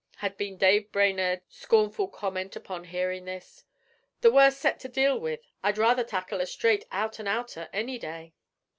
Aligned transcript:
had 0.15 0.35
been 0.35 0.57
Dave 0.57 0.91
Brainerd's 0.91 1.43
scornful 1.49 2.07
comment 2.07 2.55
upon 2.55 2.85
hearing 2.85 3.25
this. 3.25 3.65
'The 4.21 4.31
worst 4.31 4.59
set 4.59 4.79
to 4.79 4.87
deal 4.89 5.19
with; 5.19 5.41
I'd 5.61 5.77
rather 5.77 6.03
tackle 6.03 6.41
a 6.41 6.47
straight 6.47 6.85
out 6.91 7.19
and 7.19 7.27
outer 7.27 7.69
any 7.71 7.99
day.' 7.99 8.33